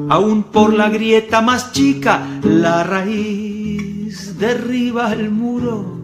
[0.09, 6.01] aún por la grieta más chica, la raíz derriba el muro.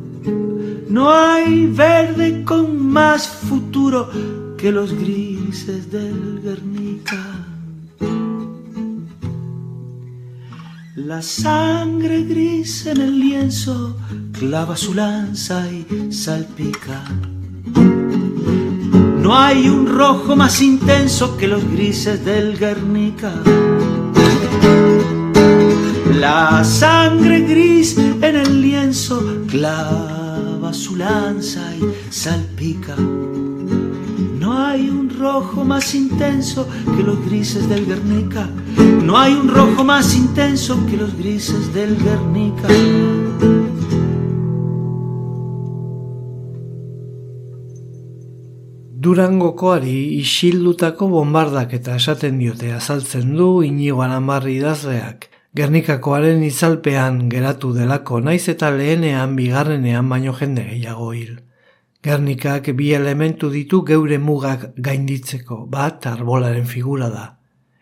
[0.89, 4.11] No hay verde con más futuro
[4.57, 7.24] que los grises del Guernica.
[10.97, 13.97] La sangre gris en el lienzo
[14.33, 17.05] clava su lanza y salpica.
[19.29, 23.31] No hay un rojo más intenso que los grises del Guernica.
[26.18, 32.97] La sangre gris en el lienzo clava su lanza y salpica.
[32.97, 36.66] No hay un rojo más intenso
[36.97, 38.49] que los grises del Guernica.
[39.05, 43.57] No hay un rojo más intenso que los grises del Guernica.
[48.99, 55.28] Durangokoari isildutako bombardak eta esaten diote azaltzen du inigo amarri idazleak.
[55.55, 61.36] Gernikakoaren itzalpean geratu delako naiz eta lehenean bigarrenean baino jende gehiago hil.
[62.03, 67.28] Gernikak bi elementu ditu geure mugak gainditzeko, bat arbolaren figura da.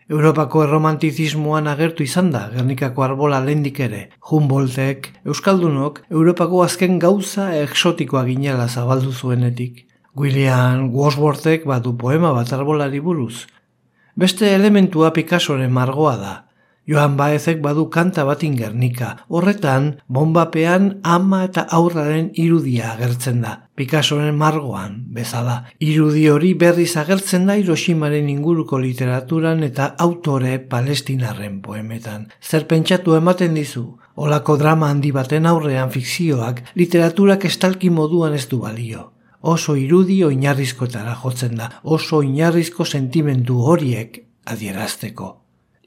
[0.09, 4.09] Europako erromantizismoan agertu izan da Gernikako arbola lendik ere.
[4.19, 9.87] Humboldtek, Euskaldunok, Europako azken gauza exotikoa ginela zabaldu zuenetik.
[10.17, 13.45] William Wordsworthek badu poema bat arbolari buruz.
[14.17, 16.31] Beste elementua Picassoren margoa da.
[16.89, 19.09] Joan Baezek badu kanta bat ingernika.
[19.29, 23.51] Horretan, bombapean ama eta aurraren irudia agertzen da.
[23.77, 25.57] Picassoren margoan, bezala.
[25.85, 32.25] Irudi hori berriz agertzen da Hiroshimaren inguruko literaturan eta autore palestinarren poemetan.
[32.41, 33.85] Zer pentsatu ematen dizu?
[34.15, 39.11] Olako drama handi baten aurrean fikzioak literaturak estalki moduan ez du balio
[39.41, 45.35] oso irudi oinarrizkoetara jotzen da, oso oinarrizko sentimendu horiek adierazteko.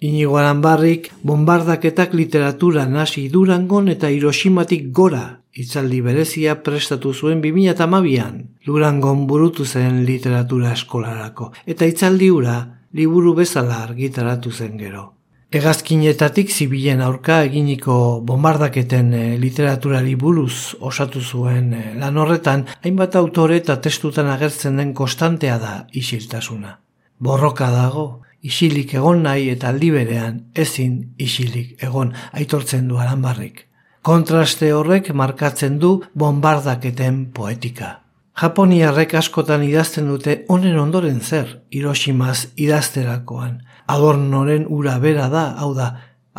[0.01, 9.26] Inigo Aranbarrik bombardaketak literatura nasi durangon eta Hiroshimatik gora itzaldi berezia prestatu zuen 2008an durangon
[9.26, 12.57] burutu zen literatura eskolarako eta itzaldi ura
[12.92, 15.20] liburu bezala argitaratu zen gero.
[15.51, 23.57] Egazkinetatik zibilen aurka eginiko bombardaketen eh, literaturari buruz osatu zuen eh, lan horretan, hainbat autore
[23.59, 26.76] eta testutan agertzen den konstantea da isiltasuna.
[27.18, 28.05] Borroka dago,
[28.46, 33.64] isilik egon nahi eta aldi berean ezin isilik egon aitortzen du aranbarrik.
[34.07, 37.96] Kontraste horrek markatzen du bombardaketen poetika.
[38.40, 43.59] Japoniarrek askotan idazten dute honen ondoren zer, Hiroshimaz idazterakoan.
[43.91, 45.91] Adornoren ura bera da, hau da,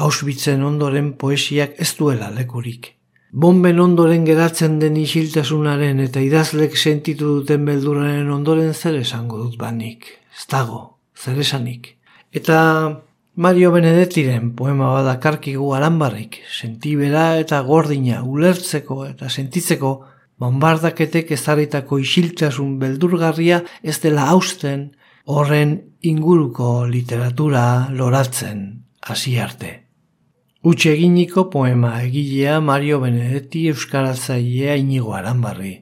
[0.02, 2.94] Auschwitzen ondoren poesiak ez duela lekurik.
[3.32, 10.08] Bomben ondoren geratzen den isiltasunaren eta idazlek sentitu duten belduraren ondoren zer esango dut banik.
[10.36, 10.82] Ez dago,
[11.16, 11.94] zer esanik.
[12.32, 12.58] Eta
[13.36, 19.92] Mario Benedettiren poema badakarkigu alanbarrik, sentibera eta gordina ulertzeko eta sentitzeko
[20.42, 24.90] bombardaketek ezarritako isiltasun beldurgarria ez dela hausten
[25.26, 29.72] horren inguruko literatura loratzen hasi arte.
[30.64, 35.74] Utxe eginiko poema egilea Mario Benedetti euskaratzailea inigo aranbarri.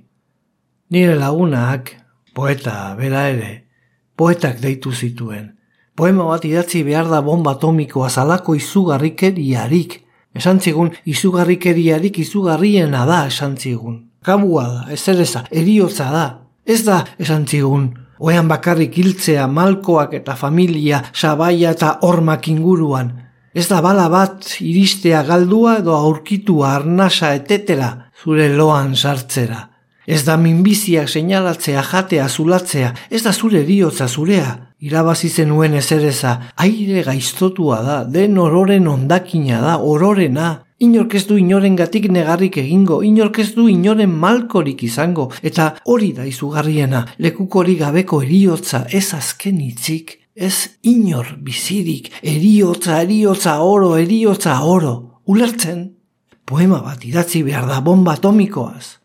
[0.89, 1.91] Nire lagunak,
[2.33, 3.67] poeta bera ere,
[4.15, 5.55] poetak deitu zituen.
[5.95, 9.99] Poema bat idatzi behar da bomba atomikoa zalako izugarrikeriarik.
[10.35, 14.05] Esan zigun, izugarrikeriarik izugarriena da esan zigun.
[14.23, 16.27] Kabua da, ez eza, eriotza da.
[16.65, 23.11] Ez da, esan zigun, oean bakarrik hiltzea malkoak eta familia, sabaia eta hormak inguruan.
[23.53, 27.89] Ez da bala bat iristea galdua edo aurkitua arnasa etetera
[28.23, 29.65] zure loan sartzera.
[30.09, 34.55] Ez da minbiziak seinalatzea, jatea, zulatzea, ez da zure eriotza zurea.
[34.79, 40.47] Irabazi zenuen ezereza, aire gaiztotua da, den ororen ondakina da, ororena,
[40.79, 46.13] Inork ez du inoren gatik negarrik egingo, inork ez du inoren malkorik izango, eta hori
[46.15, 54.53] da izugarriena, lekukori gabeko eriotza ez azken itzik, ez inor bizirik, eriotza, eriotza oro, eriotza
[54.63, 54.93] oro,
[55.27, 55.81] ulertzen,
[56.47, 58.95] poema bat idatzi behar da bomba atomikoaz.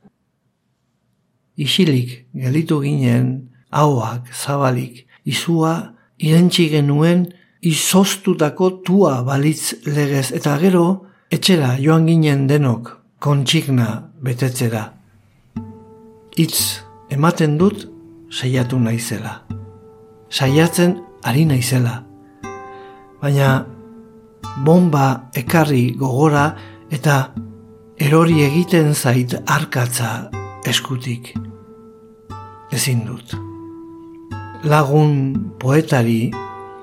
[1.59, 3.33] Isilik, gelitu ginen,
[3.75, 5.75] hauak, zabalik, izua,
[6.23, 7.27] irentxi genuen,
[7.67, 10.87] izostutako tua balitz legez, eta gero,
[11.33, 14.93] Etxera joan ginen denok kontsigna betetzera.
[16.37, 17.87] Itz ematen dut
[18.31, 19.43] saiatu naizela.
[20.29, 22.03] Saiatzen ari naizela.
[23.23, 23.65] Baina
[24.67, 26.45] bomba ekarri gogora
[26.93, 27.33] eta
[27.97, 30.29] erori egiten zait arkatza
[30.69, 31.33] eskutik.
[32.73, 33.33] Ezin dut.
[34.65, 36.29] Lagun poetari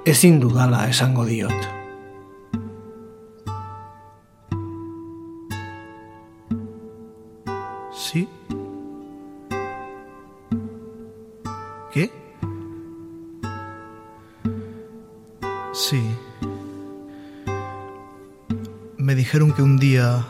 [0.05, 1.80] ezin dudala esango diot.
[8.11, 8.27] ¿Sí?
[11.93, 12.11] ¿Qué?
[15.71, 16.03] Sí.
[18.97, 20.27] Me dijeron que un día...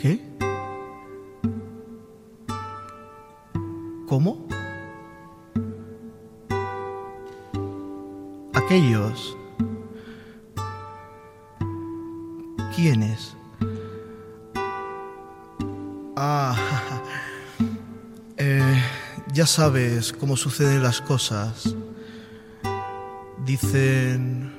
[0.00, 0.20] ¿Qué?
[4.08, 4.48] ¿Cómo?
[8.52, 9.36] Aquellos...
[12.76, 13.34] ¿Quiénes?
[16.14, 16.54] Ah,
[18.36, 18.82] eh,
[19.32, 21.74] ya sabes cómo suceden las cosas.
[23.46, 24.52] Dicen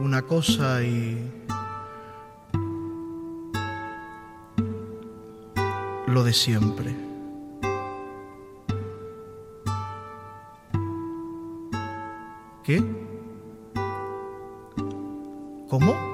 [0.00, 1.30] una cosa y...
[6.08, 6.96] Lo de siempre.
[12.64, 12.82] ¿Qué?
[15.68, 16.13] ¿Cómo?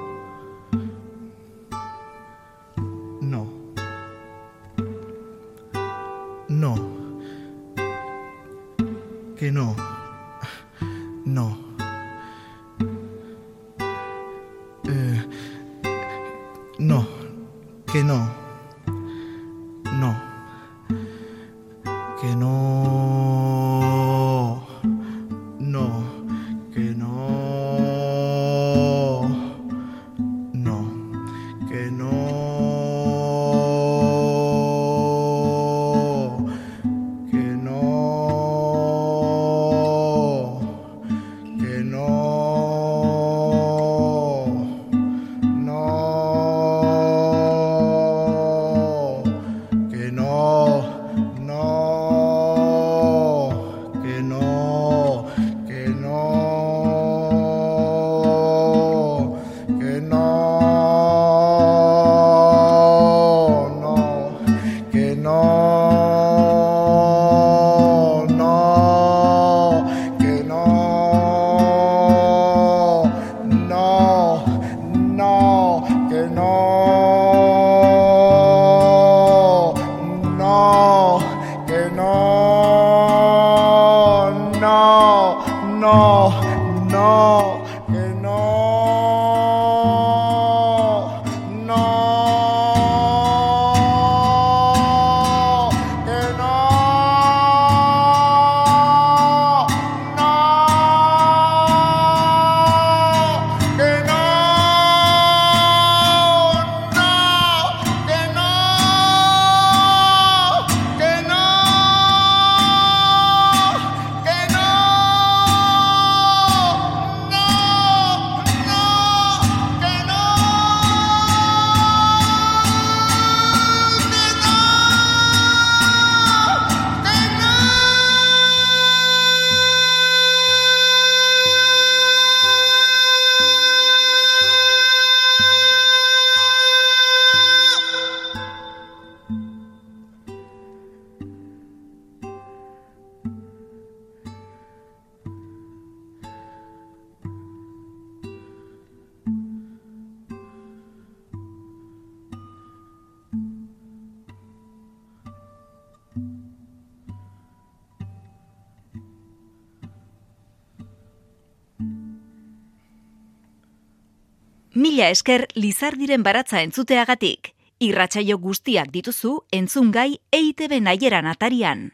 [165.11, 167.55] Esker lizardiren baratza entzuteagatik.
[167.81, 171.89] Irratsaio guztiak dituzu entzungai EITB naieran atarian.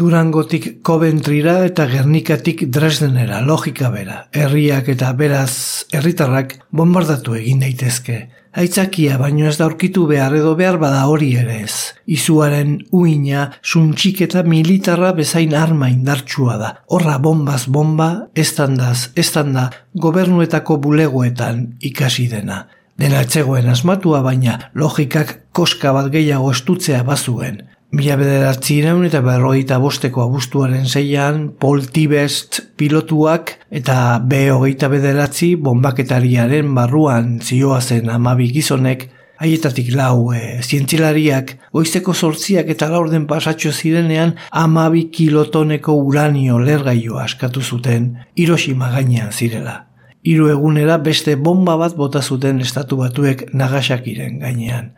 [0.00, 4.20] Durangotik Coventrira eta Gernikatik Dresdenera logika bera.
[4.32, 8.20] Herriak eta beraz herritarrak bombardatu egin daitezke.
[8.50, 11.94] Aitzakia baino ez da aurkitu behar edo behar bada hori ere ez.
[12.10, 16.70] Izuaren uina, suntxik eta militarra bezain arma indartsua da.
[16.90, 22.64] Horra bombaz bomba, estandaz, estanda, gobernuetako bulegoetan ikasi dena.
[22.98, 27.62] Dena etzegoen asmatua baina logikak koska bat gehiago estutzea bazuen.
[27.90, 35.56] Mila bederatzi iraun eta berroita bosteko abuztuaren zeian, Paul Tibest pilotuak eta B hogeita bederatzi
[35.58, 39.08] bombaketariaren barruan zioazen amabi gizonek,
[39.42, 47.58] haietatik lau e, zientzilariak, goizeko sortziak eta laurden pasatxo zirenean amabi kilotoneko uranio lergaio askatu
[47.60, 49.76] zuten Hiroshima gainean zirela.
[50.22, 54.92] Hiru egunera beste bomba bat bota zuten estatu batuek Nagasakiren gainean.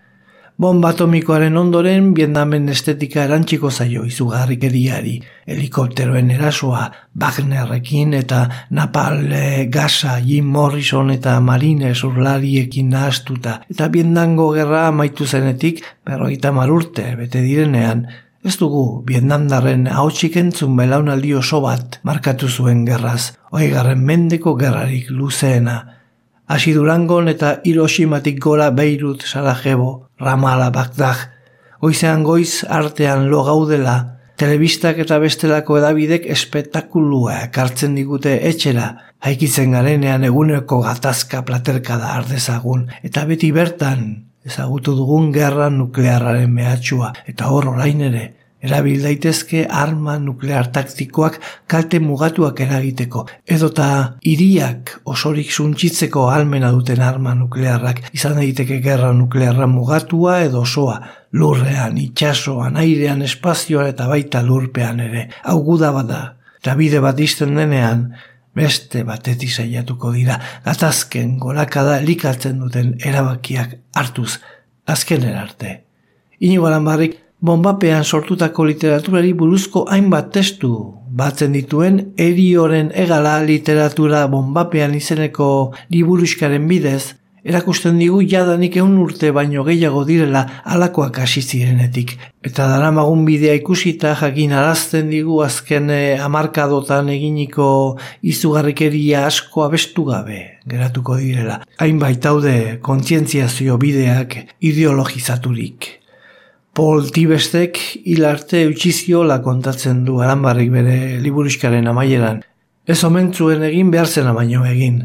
[0.61, 5.15] Bomba atomikoaren ondoren, biendamen estetika erantxiko zaio izugarrikeriari.
[5.49, 6.83] Helikopteroen erasoa
[7.19, 8.43] Wagnerrekin eta
[8.77, 13.63] Napal e, Gasa, Jim Morrison eta Marine urlariekin nahaztuta.
[13.73, 18.07] Eta biendango gerra amaitu zenetik, berroita marurte, bete direnean,
[18.43, 26.02] Ez dugu Vietnamdarren hautsik entzun belaunaldi oso bat markatu zuen gerraz, oigarren mendeko gerrarik luzeena.
[26.53, 31.31] Hasi Durangon eta Hiroshimatik gora Beirut, Sarajevo, Ramala, Bagdad,
[31.81, 33.95] goizean goiz artean lo gaudela,
[34.37, 38.91] telebistak eta bestelako edabidek espetakulua ekartzen digute etxera,
[39.25, 44.05] haikitzen garenean eguneko gatazka platerka da ardezagun, eta beti bertan
[44.45, 48.27] ezagutu dugun gerra nuklearraren mehatxua, eta hor orain ere,
[48.63, 51.39] erabil daitezke arma nuklear taktikoak
[51.71, 53.89] kalte mugatuak eragiteko, edota
[54.23, 58.05] iriak osorik suntzitzeko almena duten arma nuklearrak.
[58.15, 61.01] Izan daiteke gerra nuklearra mugatua edo osoa,
[61.33, 66.23] lurrean, itxasoan, airean, espazioan eta baita lurpean ere, hau guda bada,
[66.61, 68.11] eta bide bat izten denean,
[68.55, 74.37] beste batetik saiatuko dira, gatazken gorakada elikatzen duten erabakiak hartuz,
[74.87, 75.79] azkenen arte.
[76.43, 80.73] Inigo barrik, bombapean sortutako literaturari buruzko hainbat testu
[81.13, 85.49] batzen dituen erioren egala literatura bombapean izeneko
[85.91, 90.43] liburuskaren bidez, erakusten digu jadanik egun urte baino gehiago direla
[90.75, 92.15] alakoak hasi zirenetik.
[92.47, 97.67] Eta daramagun bidea ikusita jakin arazten digu azken eh, amarkadotan eginiko
[98.23, 100.39] izugarrikeria asko abestu gabe
[100.71, 101.59] geratuko direla.
[101.83, 106.02] Hainbait haude kontzientziazio bideak ideologizaturik.
[106.73, 112.39] Paul Tibestek hilarte utxiziola kontatzen du aranbarrik bere liburuskaren amaieran.
[112.89, 115.03] Ez omentzuen egin behar zen baino egin.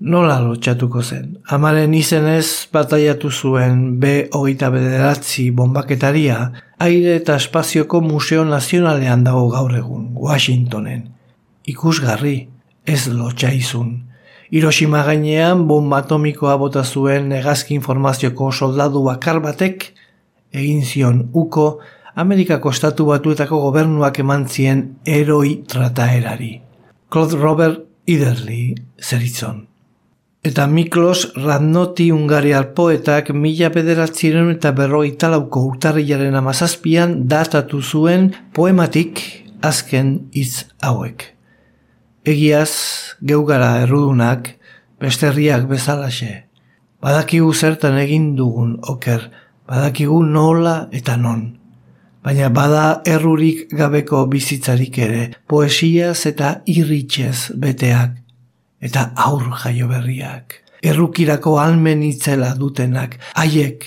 [0.00, 1.32] Nola lotxatuko zen.
[1.50, 6.38] Amaren izenez bataiatu zuen B hogeita bederatzi bombaketaria
[6.78, 11.08] aire eta espazioko museo nazionalean dago gaur egun, Washingtonen.
[11.66, 12.36] Ikusgarri,
[12.86, 13.96] ez lotxaizun.
[14.50, 19.90] Hiroshima gainean bomba atomikoa bota zuen negazki informazioko soldadu bakar batek
[20.52, 21.78] egin zion uko
[22.14, 26.60] Amerikako estatu batuetako gobernuak eman zien eroi trataerari.
[27.10, 29.66] Claude Robert Iderli zeritzon.
[30.42, 39.20] Eta Miklos Radnoti Ungariar poetak mila bederatziren eta berroi talauko urtarriaren amazazpian datatu zuen poematik
[39.60, 41.26] azken hitz hauek.
[42.24, 42.72] Egiaz,
[43.20, 44.54] geugara errudunak,
[45.00, 46.46] besterriak bezalaxe.
[47.00, 49.28] Badakigu zertan egin dugun oker,
[49.70, 51.44] badakigu nola eta non.
[52.24, 58.18] Baina bada errurik gabeko bizitzarik ere, poesiaz eta irritxez beteak,
[58.82, 60.58] eta aur jaio berriak.
[60.82, 63.86] Errukirako almen itzela dutenak, haiek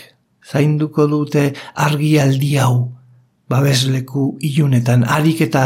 [0.49, 2.91] zainduko dute argialdi hau,
[3.49, 5.65] babesleku ilunetan, harik eta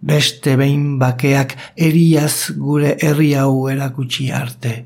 [0.00, 4.76] beste behin bakeak eriaz gure herri hau erakutsi arte.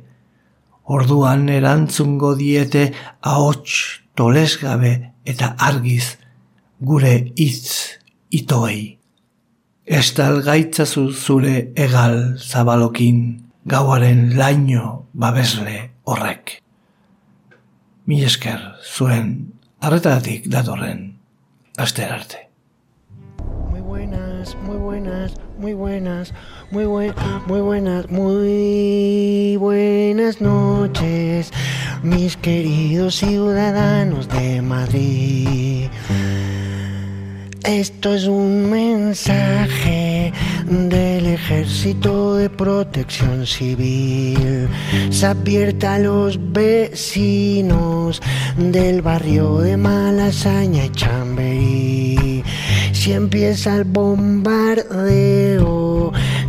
[0.84, 2.88] Orduan erantzungo diete
[3.22, 6.16] ahots tolesgabe eta argiz
[6.80, 7.98] gure hitz
[8.30, 8.98] itoei.
[9.84, 13.18] Estal gaitzazu zure egal zabalokin
[13.68, 16.60] gauaren laino babesle horrek.
[18.06, 21.14] Mi esker zuen arretatik datorren
[21.76, 22.48] aster arte.
[23.70, 26.32] Muy buenas, muy buenas, muy buenas,
[26.70, 26.86] muy,
[27.46, 31.50] muy buenas, muy buenas noches
[32.02, 35.88] mis queridos ciudadanos de Madrid.
[37.64, 40.32] Esto es un mensaje
[40.68, 44.68] del Ejército de Protección Civil.
[45.10, 48.20] Se advierte a los vecinos
[48.58, 52.44] del barrio de Malasaña y Chamberí.
[52.92, 55.24] Si empieza el bombardeo,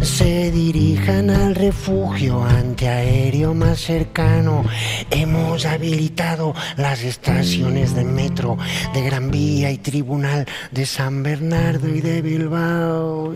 [0.05, 4.63] se dirijan al refugio antiaéreo más cercano.
[5.09, 8.57] Hemos habilitado las estaciones de metro
[8.93, 13.33] de Gran Vía y Tribunal de San Bernardo y de Bilbao.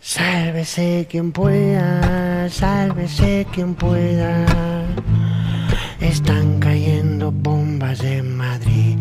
[0.00, 4.46] sálvese quien pueda, sálvese quien pueda.
[6.00, 8.96] Están cayendo bombas en Madrid.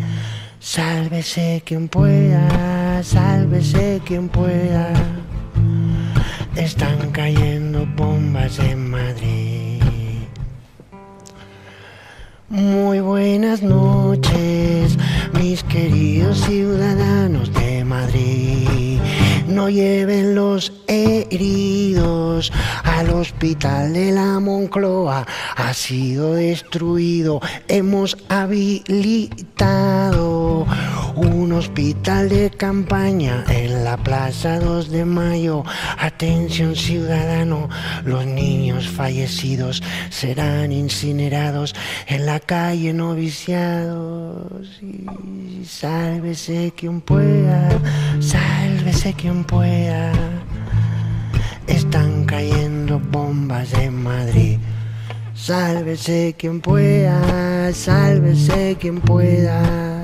[0.60, 4.94] Sálvese quien pueda, sálvese quien pueda
[6.60, 9.82] están cayendo bombas en Madrid.
[12.50, 14.98] Muy buenas noches,
[15.34, 19.00] mis queridos ciudadanos de Madrid.
[19.48, 22.52] no lleven los heridos
[22.84, 25.26] al hospital de la Moncloa.
[25.56, 29.40] Ha sido destruido, hemos habilitado
[31.28, 35.64] un hospital de campaña en la Plaza 2 de Mayo.
[35.98, 37.70] Atención ciudadano,
[38.06, 41.76] los niños fallecidos serán incinerados
[42.08, 44.82] en la calle noviciados.
[44.82, 47.70] Y sálvese quien pueda,
[48.20, 50.12] sálvese quien pueda.
[51.68, 54.58] Están cayendo bombas en Madrid.
[55.36, 59.99] Sálvese quien pueda, sálvese quien pueda.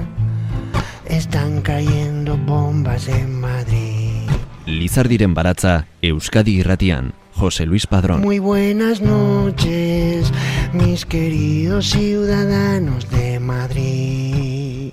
[1.08, 4.28] Están cayendo bombas en Madrid.
[4.66, 8.22] Lizardiren baratza, Euskadi irratian, José Luis Padrón.
[8.22, 10.32] Muy buenas noches,
[10.74, 14.92] mis queridos ciudadanos de Madrid.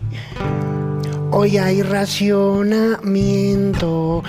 [1.30, 4.22] Hoy hay racionamiento,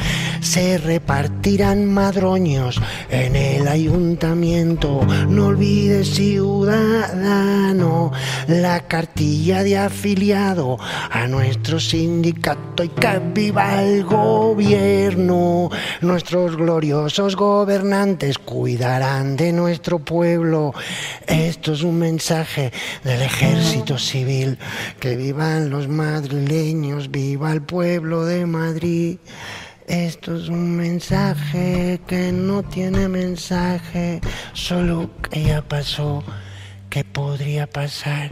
[0.43, 2.79] se repartirán madroños
[3.09, 5.01] en el ayuntamiento.
[5.29, 8.11] No olvides, ciudadano,
[8.47, 10.77] la cartilla de afiliado
[11.09, 15.69] a nuestro sindicato y que viva el gobierno.
[16.01, 20.73] Nuestros gloriosos gobernantes cuidarán de nuestro pueblo.
[21.25, 22.71] Esto es un mensaje
[23.03, 24.57] del ejército civil.
[24.99, 29.17] Que vivan los madrileños viva el pueblo de Madrid.
[29.87, 34.21] Esto es un mensaje que no tiene mensaje,
[34.53, 36.23] solo que ya pasó,
[36.89, 38.31] que podría pasar,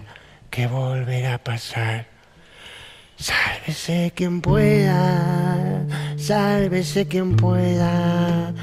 [0.50, 2.08] que volverá a pasar.
[3.18, 5.86] Sálvese quien pueda,
[6.18, 8.54] sálvese quien pueda.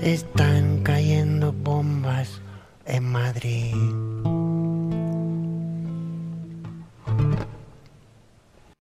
[0.00, 2.40] Están cayendo bombas
[2.86, 3.74] en Madrid.